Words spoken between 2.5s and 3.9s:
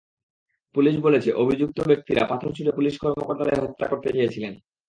ছুড়ে পুলিশ কর্মকর্তাদের হত্যা